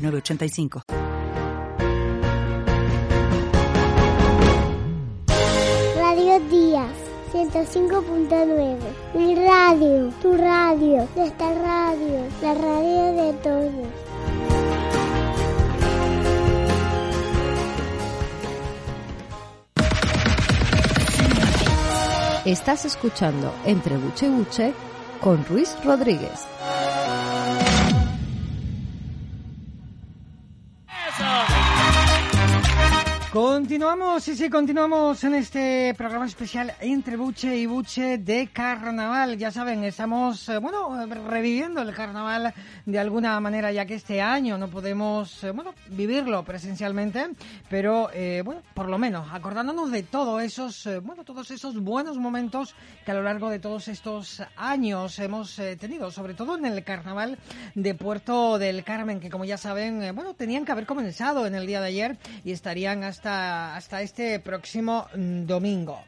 [0.00, 0.82] 906985.
[5.96, 8.76] Radio Díaz 105.9.
[9.14, 14.10] Mi radio, tu radio, nuestra radio, la radio de todos.
[22.44, 24.72] Estás escuchando Entre Buche y Buche
[25.20, 26.49] con Ruiz Rodríguez.
[33.30, 39.36] con Continuamos, sí, sí, continuamos en este programa especial entre Buche y Buche de Carnaval.
[39.36, 42.54] Ya saben, estamos, eh, bueno, reviviendo el Carnaval
[42.86, 47.28] de alguna manera, ya que este año no podemos, eh, bueno, vivirlo presencialmente,
[47.68, 52.16] pero, eh, bueno, por lo menos acordándonos de todos esos, eh, bueno, todos esos buenos
[52.16, 56.82] momentos que a lo largo de todos estos años hemos tenido, sobre todo en el
[56.82, 57.38] Carnaval
[57.74, 61.66] de Puerto del Carmen, que como ya saben, bueno, tenían que haber comenzado en el
[61.66, 66.04] día de ayer y estarían hasta, hasta este próximo mm, domingo.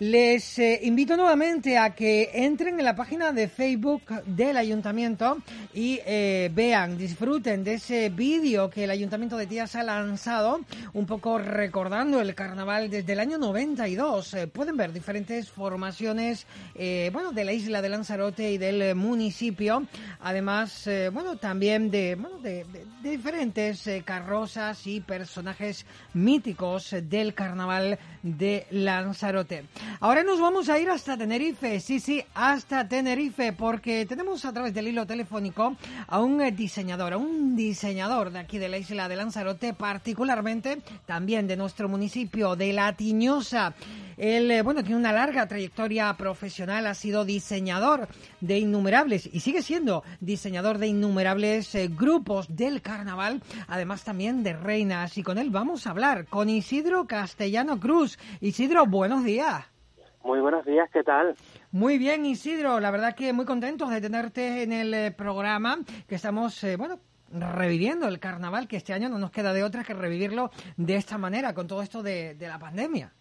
[0.00, 5.38] Les eh, invito nuevamente a que entren en la página de Facebook del ayuntamiento
[5.74, 10.60] y eh, vean, disfruten de ese vídeo que el ayuntamiento de Tías ha lanzado,
[10.92, 14.34] un poco recordando el carnaval desde el año 92.
[14.34, 19.84] Eh, pueden ver diferentes formaciones, eh, bueno, de la isla de Lanzarote y del municipio,
[20.20, 28.64] además, bueno, también de, bueno, de, de- diferentes carrozas y personajes míticos del carnaval de
[28.70, 29.64] Lanzarote.
[30.00, 34.72] Ahora nos vamos a ir hasta Tenerife, sí, sí, hasta Tenerife, porque tenemos a través
[34.72, 35.76] del hilo telefónico
[36.06, 40.78] a un eh, diseñador, a un diseñador de aquí de la isla de Lanzarote, particularmente
[41.06, 43.74] también de nuestro municipio de La Tiñosa.
[44.18, 48.08] Él, eh, bueno, tiene una larga trayectoria profesional, ha sido diseñador
[48.40, 54.54] de innumerables y sigue siendo diseñador de innumerables eh, grupos del carnaval, además también de
[54.54, 55.16] reinas.
[55.18, 58.18] Y con él vamos a hablar con Isidro Castellano Cruz.
[58.40, 59.77] Isidro, buenos días.
[60.22, 61.34] Muy buenos días, ¿qué tal?
[61.70, 62.80] Muy bien, Isidro.
[62.80, 66.98] La verdad que muy contentos de tenerte en el eh, programa, que estamos, eh, bueno,
[67.30, 71.18] reviviendo el carnaval, que este año no nos queda de otra que revivirlo de esta
[71.18, 73.12] manera, con todo esto de, de la pandemia.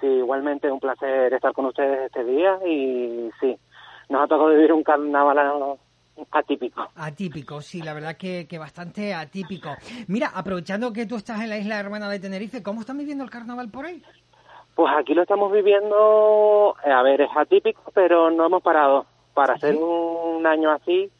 [0.00, 3.56] Sí, igualmente un placer estar con ustedes este día y sí,
[4.08, 5.78] nos ha tocado vivir un carnaval
[6.30, 6.88] atípico.
[6.96, 9.70] Atípico, sí, la verdad que, que bastante atípico.
[10.08, 13.30] Mira, aprovechando que tú estás en la isla hermana de Tenerife, ¿cómo están viviendo el
[13.30, 14.02] carnaval por ahí?
[14.74, 19.06] Pues aquí lo estamos viviendo, eh, a ver, es atípico, pero no hemos parado.
[19.34, 21.10] Para hacer un año así,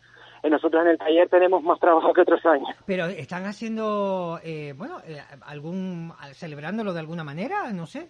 [0.42, 2.68] eh, nosotros en el taller tenemos más trabajo que otros años.
[2.86, 8.08] Pero están haciendo, eh, bueno, eh, algún, celebrándolo de alguna manera, no sé.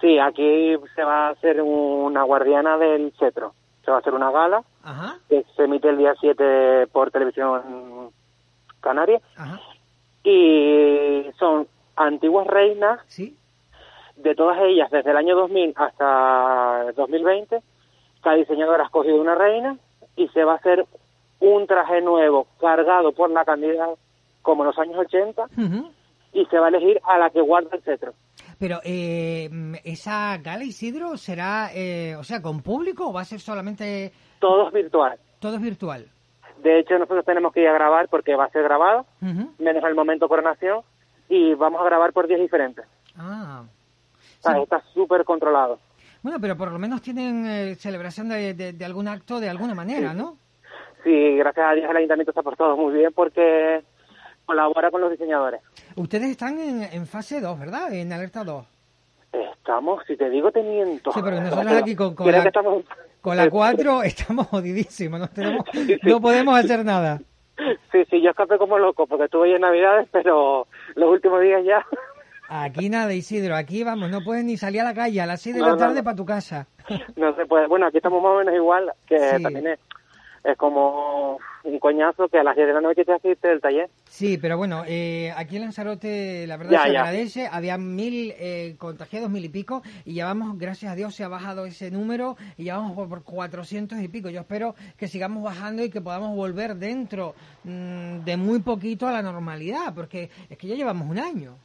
[0.00, 3.54] Sí, aquí se va a hacer una guardiana del cetro.
[3.84, 8.10] Se va a hacer una gala Ajá, que se emite el día 7 por televisión
[8.80, 9.60] canaria ajá,
[10.22, 11.66] y son
[11.96, 13.36] antiguas reinas sí.
[14.22, 17.60] De todas ellas, desde el año 2000 hasta el 2020,
[18.22, 19.76] cada diseñadora ha escogido una reina
[20.16, 20.86] y se va a hacer
[21.40, 23.92] un traje nuevo cargado por la candidata
[24.42, 25.90] como en los años 80 Ujú.
[26.32, 28.12] y se va a elegir a la que guarda el cetro.
[28.58, 29.48] Pero eh,
[29.84, 34.66] esa gala Isidro será, eh, o sea, con público o va a ser solamente Todo
[34.66, 35.16] es virtual.
[35.38, 36.06] todo es virtual.
[36.60, 39.94] De hecho, nosotros tenemos que ir a grabar porque va a ser grabado, menos el
[39.94, 40.80] momento coronación,
[41.28, 42.84] y vamos a grabar por días diferentes.
[43.16, 43.62] Ah,
[44.38, 44.60] O sea, Sí.
[44.62, 45.78] Está súper controlado.
[46.22, 49.74] bueno, pero por lo menos tienen eh, celebración de, de- de algún acto de alguna
[49.74, 50.36] manera, ¿no?
[51.04, 53.82] Sí, gracias a Dios el ayuntamiento se ha portado muy bien porque
[54.46, 55.60] colabora con los diseñadores.
[55.96, 57.92] Ustedes están en, en fase 2, ¿verdad?
[57.92, 58.66] En alerta 2.
[59.32, 61.12] Estamos, si te digo, te miento.
[61.12, 62.84] Sí, pero nosotros aquí con- la- estamos...
[63.20, 65.64] Con la 4 estamos jodidísimos, no, tenemos,
[66.04, 67.20] no podemos hacer nada.
[67.90, 71.62] Sí, sí, yo escapé como loco porque estuve ahí en Navidades, pero los últimos días
[71.64, 71.84] ya...
[72.48, 75.56] Aquí nada, Isidro, aquí vamos, no puedes ni salir a la calle a las 6
[75.56, 76.04] de No, la tarde no.
[76.04, 76.66] para tu casa.
[77.16, 77.66] no se puede.
[77.66, 79.42] Bueno, aquí estamos más o menos igual, que Sí.
[79.42, 79.78] también es...
[80.44, 83.90] es como un coñazo que a las 10 de la noche te haces del taller.
[84.08, 87.00] Sí, pero bueno, eh, aquí en Lanzarote la verdad Ya, se ya.
[87.00, 91.28] agradece, había mil eh, contagiados, mil y pico, y llevamos, gracias a Dios, se ha
[91.28, 94.30] bajado ese número y ya vamos por, por 400 y pico.
[94.30, 97.34] Yo espero que sigamos bajando y que podamos volver dentro
[97.64, 101.56] mm, de muy poquito a la normalidad, porque es que ya llevamos un año.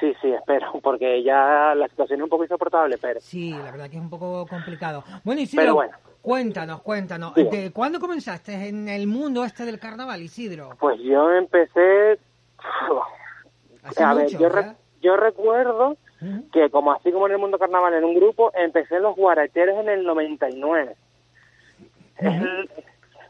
[0.00, 3.90] Sí, sí, espero, porque ya la situación es un poco insoportable, pero Sí, la verdad
[3.90, 5.02] que es un poco complicado.
[5.24, 5.92] Bueno, Isidro, Pero bueno.
[6.22, 7.34] cuéntanos, cuéntanos.
[7.34, 10.70] ¿de ¿Cuándo comenzaste en el mundo este del carnaval, Isidro?
[10.78, 12.18] pues yo empecé...
[13.84, 14.76] Hace A ver, yo, re- ¿verdad?
[15.00, 15.96] yo recuerdo
[16.52, 19.78] que como así como en el mundo carnaval en un grupo, empecé en los guaracheros
[19.80, 20.96] en el 99.
[22.18, 22.70] Es el-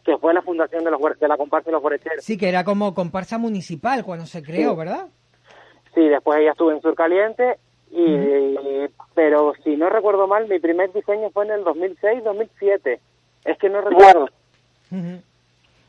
[0.04, 2.24] que fue la fundación de, los, de la comparsa de los guaracheros.
[2.24, 4.76] Sí, que era como comparsa municipal cuando se creó, Sí.
[4.76, 5.06] ¿verdad?
[5.94, 7.58] Sí, después ella estuvo en Sur Caliente,
[7.90, 12.98] y, pero si no recuerdo mal, mi primer diseño fue en el 2006-2007.
[13.44, 14.28] Es que no recuerdo.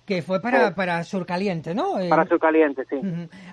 [0.06, 0.74] Que fue para, Sí.
[0.76, 2.00] para Surcaliente, ¿no?
[2.00, 3.00] Eh, Para Sur Caliente, sí.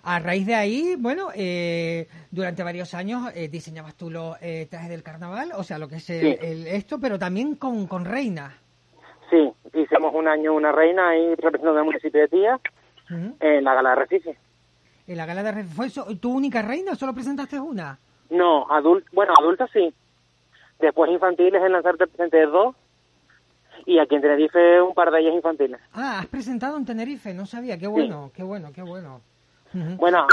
[0.02, 4.88] A raíz de ahí, bueno, eh, durante varios años eh, diseñabas tú los eh, trajes
[4.88, 6.38] del carnaval, o sea, lo que es el- Sí.
[6.40, 8.54] el- esto, pero también con, con reinas.
[9.28, 12.58] Sí, hicimos un año una reina ahí representando el municipio de Tía
[13.40, 14.36] en la gala de Recife.
[15.06, 17.98] En la gala de Re- ¿Fue eso, tu única reina o solo presentaste una?
[18.30, 19.92] No, adult, bueno, adultos sí.
[20.80, 22.74] Después infantiles en Lanzarte presenté dos
[23.86, 25.80] y aquí en Tenerife un par de ellas infantiles.
[25.94, 29.20] Ah, has presentado en Tenerife, no sabía, qué bueno, qué bueno, qué bueno.
[29.98, 30.26] Bueno,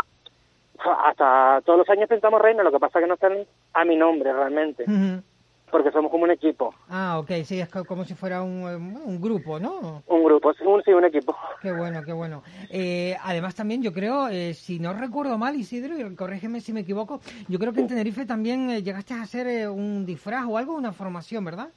[1.06, 4.34] hasta todos los años presentamos reina, lo que pasa que no están a mi nombre
[4.34, 5.22] realmente, Ujú.
[5.72, 8.76] Porque somos como un equipo, Ah, ok, sí, es co- como si fuera un, eh,
[8.76, 10.04] un grupo, ¿no?
[10.08, 11.36] un grupo, sí, un, sí, un equipo.
[11.60, 12.44] Qué bueno, qué bueno.
[12.70, 16.82] Eh, además también yo creo, eh, si no recuerdo mal, Isidro, y corrígeme si me
[16.82, 20.76] equivoco, yo creo que en Tenerife también eh, llegaste a hacer un disfraz o algo,
[20.76, 21.70] una formación, ¿verdad?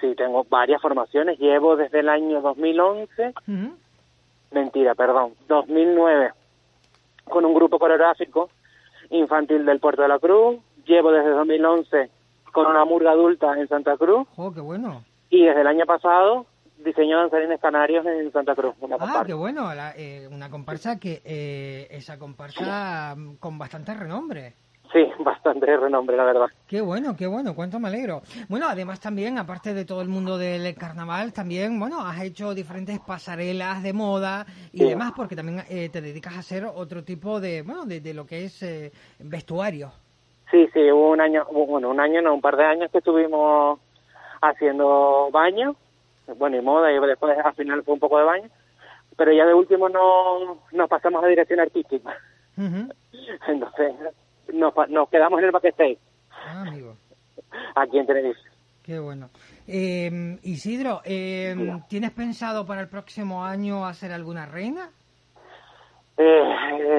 [0.00, 3.76] Sí, tengo varias formaciones, llevo desde el año 2011, Ujú.
[4.50, 6.32] mentira, perdón, 2009,
[7.24, 8.48] con un grupo coreográfico
[9.10, 10.56] infantil del Puerto de la Cruz,
[10.86, 12.10] llevo desde 2011
[12.52, 15.04] con una murga adulta en Santa Cruz Oh, qué bueno.
[15.30, 16.46] y desde el año pasado
[16.78, 19.24] diseño danzarines canarios en Santa Cruz, una Ah, comparsa.
[19.26, 24.54] qué bueno, la- eh, una comparsa que, eh, esa comparsa con bastante renombre.
[24.92, 26.46] Sí, bastante renombre, la verdad.
[26.66, 28.22] Qué bueno, qué bueno, cuánto me alegro.
[28.48, 32.98] Bueno, además también, aparte de todo el mundo del carnaval, también, bueno, has hecho diferentes
[32.98, 34.84] pasarelas de moda y Sí.
[34.86, 38.26] demás, porque también eh, te dedicas a hacer otro tipo de, bueno, de, de lo
[38.26, 39.92] que es eh, vestuario.
[40.50, 43.78] Sí, sí, hubo un año, bueno, un año, no, un par de años que estuvimos
[44.42, 45.76] haciendo baño,
[46.36, 48.48] bueno, y moda, y después al final fue un poco de baño,
[49.16, 52.16] pero ya de último no nos pasamos a dirección artística.
[52.56, 53.94] Entonces
[54.52, 55.98] nos, nos quedamos en el backstage,
[56.32, 56.96] Ah, amigo,
[57.76, 58.40] aquí en Tenerife.
[58.82, 59.28] qué bueno.
[59.68, 61.54] Eh, Isidro, eh.
[61.88, 64.90] ¿tienes pensado para el próximo año hacer alguna reina?
[66.16, 66.42] Eh,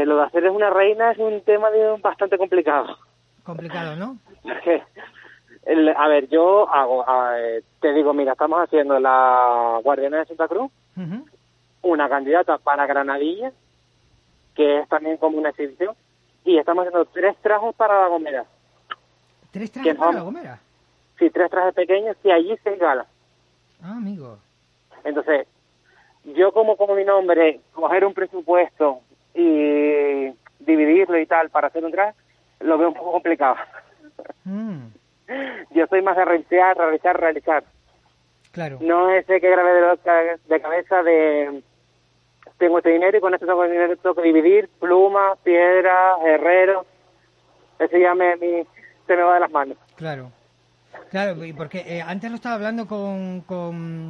[0.01, 2.97] eh, lo de hacer es una reina es un tema de- bastante complicado.
[3.43, 4.17] Complicado, ¿no?
[5.63, 10.25] El- a ver, yo hago, a- eh, te digo, mira, estamos haciendo la Guardiana de
[10.25, 10.71] Santa Cruz,
[11.83, 13.51] una candidata para Granadilla,
[14.55, 15.95] que es también como una exhibición,
[16.45, 18.45] y estamos haciendo tres trajes para la Gomera.
[19.51, 20.59] ¿Tres trajes ¿Quién para la gomera?
[21.19, 23.05] Sí, tres trajes pequeños y allí seis galas.
[23.83, 24.37] Ah, amigo.
[25.03, 25.47] Entonces,
[26.23, 29.01] yo como como mi nombre, coger un presupuesto
[29.35, 30.29] y
[30.59, 32.13] dividirlo y tal para hacer un traje,
[32.63, 33.55] lo veo un poco complicado.
[34.45, 34.87] Mm,
[35.71, 37.63] Yo soy más de realizar, realizar, realizar.
[38.51, 38.77] claro.
[38.81, 41.63] No ese que grabé de, de cabeza de
[42.57, 46.85] tengo este dinero y con este tengo dinero tengo que dividir pluma, piedra, herrero.
[47.79, 48.67] Eso ya me, mi-
[49.07, 49.77] se me va de las manos.
[49.95, 50.31] Claro,
[51.09, 54.00] claro, y porque eh, antes lo estaba hablando con, con,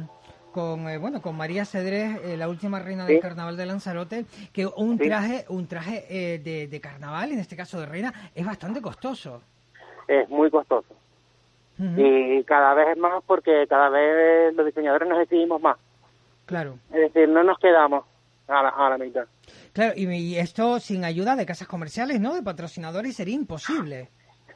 [0.92, 3.20] eh, bueno, con María Cedrés, eh, la última reina del Sí.
[3.22, 5.04] carnaval de Lanzarote, que un Sí.
[5.08, 9.42] traje, un traje eh, de, de carnaval, en este caso de reina, es bastante costoso.
[10.08, 10.94] Es muy costoso.
[11.96, 15.76] Y cada vez es más porque cada vez los diseñadores nos exigimos más.
[16.46, 18.04] Claro, Es decir, no nos quedamos
[18.46, 19.24] a la, a la mitad.
[19.72, 22.34] claro, y, y esto sin ayuda de casas comerciales, ¿no?
[22.34, 24.10] De patrocinadores sería imposible.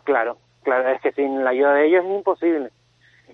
[0.05, 2.71] Claro, claro, es que sin la ayuda de ellos es imposible.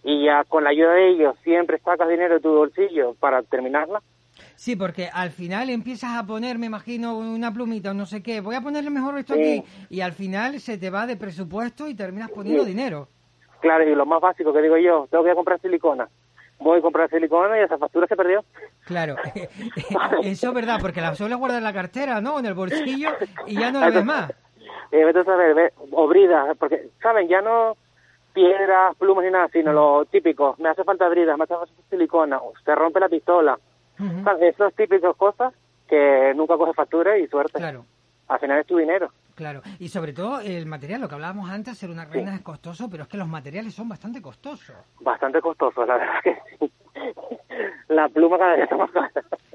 [0.04, 4.02] Y ya con la ayuda de ellos siempre sacas dinero de tu bolsillo para terminarla.
[4.56, 8.40] Sí, porque al final empiezas a poner, me imagino, una plumita o no sé qué,
[8.40, 9.40] voy a ponerle mejor esto Sí.
[9.40, 12.70] aquí, y al final se te va de presupuesto y terminas poniendo Sí.
[12.70, 13.08] dinero.
[13.60, 16.08] Claro, y lo más básico que digo yo, tengo que ir a comprar silicona.
[16.58, 18.44] Voy a comprar silicona y esa factura se perdió.
[18.84, 19.16] Claro,
[20.22, 22.38] eso es verdad, porque la sueles guardar en la cartera, ¿no?
[22.38, 23.10] En el bolsillo
[23.46, 24.30] y ya no la ves más.
[24.92, 27.28] Eh, vete a saber, ve- o brida, porque, ¿saben?
[27.28, 27.76] Ya no
[28.32, 30.56] piedras, plumas ni nada, sino lo típico.
[30.58, 33.58] Me hace falta bridas, me hace falta silicona, se rompe la pistola.
[33.98, 34.20] Ujú.
[34.20, 35.54] O sea, Esas típicas cosas
[35.88, 37.58] que nunca coge factura y suerte.
[37.58, 37.84] Claro.
[38.28, 39.10] Al final es tu dinero.
[39.34, 42.88] Claro, y sobre todo el material, lo que hablábamos antes, ser una reina es costoso,
[42.90, 44.76] pero es que los materiales son bastante costosos.
[45.00, 46.72] Bastante costoso, la verdad que sí.
[47.88, 49.10] La pluma cada día está más cara.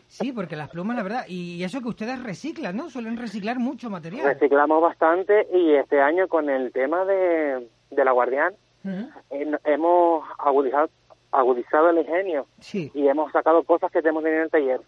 [0.07, 2.89] Sí, porque las plumas, la verdad, y eso que ustedes reciclan, ¿no?
[2.89, 4.25] Suelen reciclar mucho material.
[4.25, 8.53] Reciclamos bastante y este año con el tema de, de la guardián
[8.85, 10.89] Eh, hemos agudizado,
[11.31, 14.81] agudizado el ingenio Sí, y hemos sacado cosas que tenemos en el taller.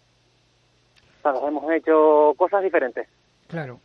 [1.22, 1.40] ¿Sabes?
[1.46, 3.08] Hemos hecho cosas diferentes.
[3.48, 3.80] claro.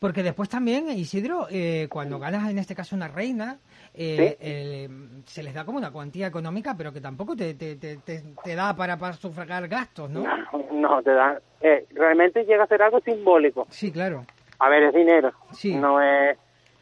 [0.00, 3.56] Porque después también, Isidro, eh, cuando ganas en este caso una reina,
[3.94, 4.88] eh, eh,
[5.24, 8.76] se les da como una cuantía económica, pero que tampoco te, te, te, te- da
[8.76, 10.24] para, para sufragar gastos, ¿no?
[10.72, 11.38] No, te dan.
[11.62, 13.66] eh, realmente llega a ser algo simbólico.
[13.70, 14.26] Sí, claro.
[14.58, 15.32] A ver, es dinero.
[15.52, 15.74] Sí.
[15.74, 16.36] No es.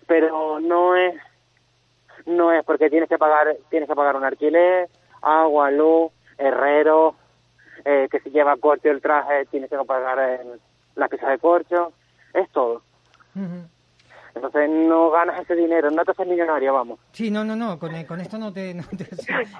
[0.09, 1.15] Pero no es.
[2.27, 4.89] No es porque tienes que pagar tienes que pagar un alquiler,
[5.23, 7.15] agua, luz, herrero,
[7.85, 10.61] eh, que si lleva corcho el traje tienes que pagar el-
[10.97, 11.93] las piezas de corcho.
[12.35, 12.83] Es todo.
[14.37, 17.01] Entonces no ganas ese dinero, no te haces millonario, vamos.
[17.13, 18.75] Sí, no, no, no, con, con esto no te...
[18.75, 19.07] no te-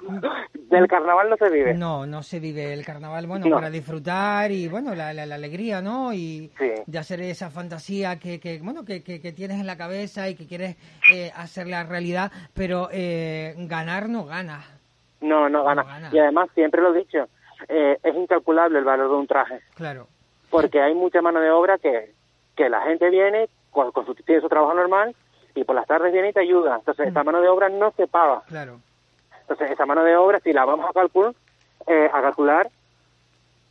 [0.71, 1.73] Del carnaval no se vive.
[1.75, 3.57] No, no se vive el carnaval, bueno, No.
[3.57, 6.13] para disfrutar y, bueno, la, la, la alegría, ¿no?
[6.13, 6.71] Y Sí.
[6.87, 10.35] de hacer esa fantasía que, que bueno, que, que, que tienes en la cabeza y
[10.35, 10.77] que quieres
[11.13, 14.63] eh, hacerla realidad, pero eh, ganar no gana.
[15.23, 15.87] No, no ganas.
[15.87, 16.11] No gana.
[16.13, 17.29] Y además, siempre lo he dicho,
[17.69, 19.61] eh, es incalculable el valor de un traje.
[19.75, 20.09] Claro,
[20.51, 22.13] porque hay mucha mano de obra que,
[22.55, 25.15] que la gente viene, con, con su, tiene su trabajo normal
[25.55, 26.77] y por las tardes viene y te ayuda.
[26.77, 28.43] Entonces, esa mano de obra no se paga.
[28.47, 28.81] claro.
[29.43, 31.33] Entonces, esa mano de obra, si la vamos a calcular,
[31.87, 32.69] eh, a calcular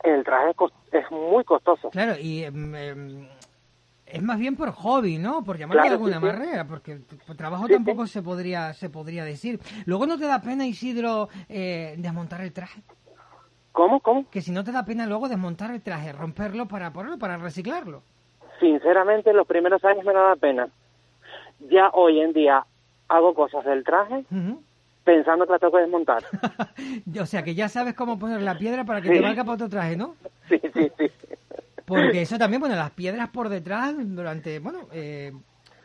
[0.03, 1.89] el traje es, es muy costoso.
[1.89, 3.27] Claro, y em,
[4.05, 5.43] es más bien por hobby, ¿no?
[5.43, 6.39] Por llamarlo de Claro, alguna sí, sí.
[6.43, 9.59] manera, porque por trabajo Sí, tampoco se podría se podría decir.
[9.85, 12.81] Luego no te da pena, Isidro, eh, desmontar el traje.
[13.73, 13.99] ¿Cómo?
[13.99, 14.29] ¿Cómo?
[14.29, 18.01] Que si no te da pena luego desmontar el traje, romperlo para ponerlo, para reciclarlo.
[18.59, 20.67] Sinceramente, los primeros años me daba pena.
[21.69, 22.65] Ya hoy en día
[23.07, 24.23] hago cosas del traje
[25.03, 26.23] pensando que la tengo que desmontar.
[27.21, 29.13] o sea, que ya sabes cómo poner la piedra para que Sí.
[29.15, 30.15] te valga para otro traje, ¿no?
[30.49, 31.11] Sí, sí, sí.
[31.85, 35.31] Porque eso también, bueno, las piedras por detrás, durante, bueno, eh,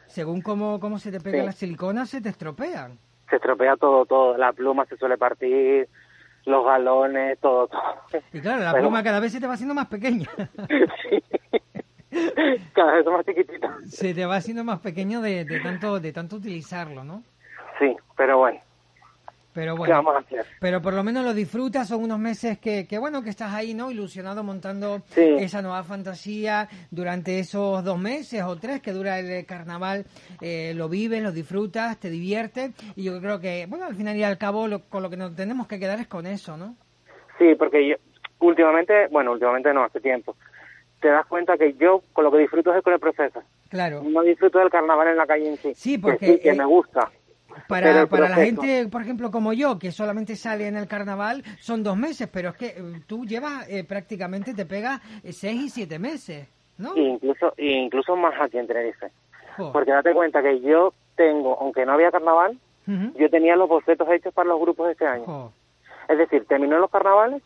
[0.07, 1.47] según cómo, cómo se te pega Sí.
[1.47, 2.99] la silicona, se te estropean.
[3.29, 4.37] Se estropea todo, todo.
[4.37, 5.89] La pluma se suele partir,
[6.47, 7.81] los galones, todo, todo.
[8.33, 10.29] Y claro, la Pero- pluma cada vez se te va haciendo más pequeña.
[11.11, 11.23] Sí.
[12.75, 13.71] Cada vez más chiquititos.
[13.89, 17.23] se te va haciendo más pequeño de, de tanto de tanto utilizarlo, ¿no?
[17.79, 18.61] Sí, pero bueno,
[19.53, 20.45] Pero ¿qué bueno, vamos a hacer?
[20.61, 23.75] pero por lo menos lo disfrutas, son unos meses que, que bueno, que estás ahí,
[23.75, 23.91] ¿no?
[23.91, 25.23] Ilusionado montando Sí.
[25.39, 30.05] esa nueva fantasía durante esos dos meses o tres que dura el carnaval,
[30.41, 34.23] eh, lo vives, lo disfrutas, te diviertes y yo creo que, bueno, al final y
[34.23, 36.77] al cabo lo- con lo que nos tenemos que quedar es con eso, ¿no?
[37.39, 37.97] Sí, porque yo
[38.41, 40.37] últimamente, bueno, últimamente no, hace tiempo,
[41.01, 43.43] te das cuenta que yo con lo que disfruto es con el proceso.
[43.69, 44.03] Claro.
[44.05, 45.73] No disfruto del carnaval en la calle en sí.
[45.75, 47.11] Sí, Que porque, sí, que eh, me gusta.
[47.69, 51.83] Para, para la gente, por ejemplo, como yo, que solamente sale en el carnaval, son
[51.83, 55.69] dos meses, pero es que eh, tú llevas eh, prácticamente, te pegas eh, seis y
[55.71, 56.97] siete meses, ¿no?
[56.97, 59.11] Incluso, incluso más aquí en Tenerife.
[59.57, 59.73] Jo.
[59.73, 64.35] Porque date cuenta que yo tengo, aunque no había carnaval, yo tenía los bocetos hechos
[64.35, 65.53] para los grupos de este año.
[66.09, 67.41] Es decir, terminó los carnavales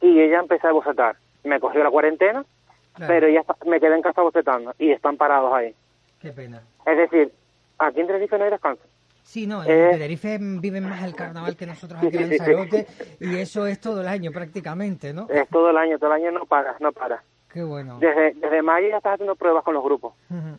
[0.00, 1.16] y yo ya empecé a bocetar.
[1.44, 2.46] Me cogió la cuarentena,
[2.94, 5.74] Claro, pero ya está- me quedé en casa bocetando y están parados ahí.
[6.20, 6.62] qué pena.
[6.86, 7.32] Es decir,
[7.78, 8.82] aquí en Tenerife no hay descanso.
[9.24, 9.88] Sí, no, en Eh.
[9.92, 12.28] Tenerife viven más el carnaval que nosotros aquí en.
[12.30, 12.86] Lanzarote
[13.20, 15.26] y eso es todo el año prácticamente, ¿no?
[15.30, 17.22] Es todo el año, todo el año no para, no para.
[17.52, 17.98] Qué bueno.
[17.98, 20.14] Desde, desde mayo ya estás haciendo pruebas con los grupos.
[20.30, 20.58] Ujú.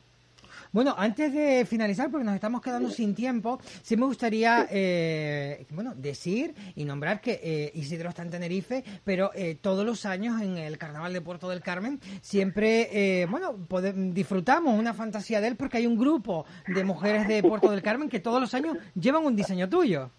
[0.73, 5.93] Bueno, antes de finalizar, porque nos estamos quedando sin tiempo, sí me gustaría, eh, bueno,
[5.95, 10.57] decir y nombrar que eh, Isidro está en Tenerife, pero eh, todos los años en
[10.57, 13.53] el Carnaval de Puerto del Carmen siempre, eh, bueno,
[13.93, 18.09] disfrutamos una fantasía de él porque hay un grupo de mujeres de Puerto del Carmen
[18.09, 20.09] que todos los años llevan un diseño tuyo.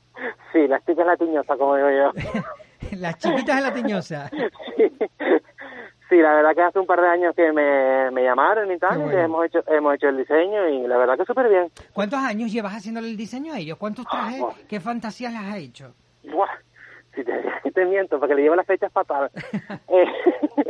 [0.52, 2.12] Sí, las chicas latiñosas, como digo yo.
[2.98, 4.30] Las chiquitas de la tiñosa.
[4.76, 4.92] Sí,
[6.44, 9.10] verdad que hace un par de años que me, me llamaron y tal, y bueno.
[9.16, 11.68] que hemos hecho, hemos hecho el diseño y la verdad que súper bien.
[11.92, 13.78] ¿Cuántos años llevas haciéndole el diseño a ellos?
[13.78, 15.94] ¿Cuántos trajes, qué fantasías les has hecho?
[16.24, 16.48] Buah,
[17.14, 17.32] si te,
[17.62, 19.30] si te miento, porque le llevo las fechas fatales.
[19.88, 20.04] Eh,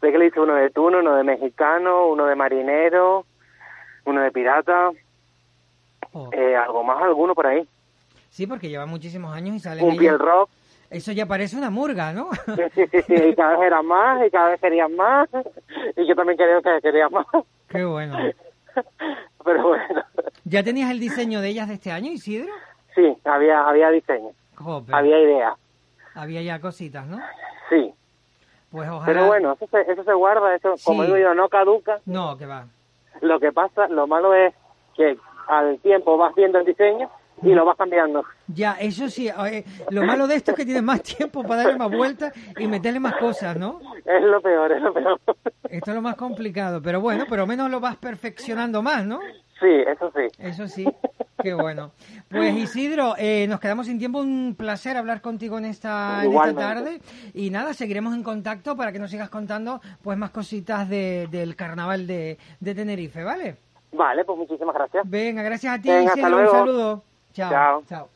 [0.00, 3.24] sé que le hice uno de tuno, uno de mexicano, uno de marinero,
[4.04, 4.90] uno de pirata,
[6.16, 6.30] Oh.
[6.32, 7.66] eh, algo más, alguno por ahí.
[8.30, 10.48] Sí, porque lleva muchísimos años y salen Un ellos- piel rock.
[10.94, 12.28] Eso ya parece una murga, ¿no?
[12.56, 15.28] Sí, sí, sí, sí, y cada vez eran más, y cada vez querían más,
[15.96, 17.26] y yo también quería que quería más.
[17.68, 18.16] Qué bueno.
[19.44, 19.84] Pero bueno,
[20.44, 22.52] Ya ¿Ya tenías el diseño de ellas de este año, Isidro?
[22.94, 25.56] Sí, había, había diseño, Jope, había idea,
[26.14, 27.18] había ya cositas, ¿no?
[27.68, 27.92] sí.
[28.70, 29.06] Pues ojalá...
[29.06, 31.06] Pero bueno, eso se, eso se guarda, eso, como Sí.
[31.06, 32.00] digo yo, no caduca.
[32.06, 32.66] No, que va.
[33.20, 34.52] Lo que pasa, lo malo es
[34.96, 37.08] que al tiempo vas viendo el diseño
[37.44, 38.24] y lo vas cambiando.
[38.48, 41.76] Ya, eso sí, eh, lo malo de esto es que tienes más tiempo para darle
[41.78, 43.80] más vueltas y meterle más cosas, ¿no?
[44.04, 45.20] Es lo peor, es lo peor.
[45.68, 49.20] Esto es lo más complicado, pero bueno, pero menos lo vas perfeccionando más, ¿no?
[49.60, 50.26] Sí, eso sí.
[50.38, 50.84] Eso sí,
[51.42, 51.92] qué bueno.
[52.28, 56.54] Pues Isidro, eh, nos quedamos sin tiempo, un placer hablar contigo en esta, en esta
[56.54, 57.00] tarde
[57.32, 61.54] y nada, seguiremos en contacto para que nos sigas contando pues más cositas de- del
[61.56, 63.56] carnaval de, de Tenerife, ¿vale?
[63.92, 65.08] Vale, pues muchísimas gracias.
[65.08, 67.04] Venga, gracias a ti Venga, hasta Isidro, un saludo.
[67.42, 68.08] 好，好。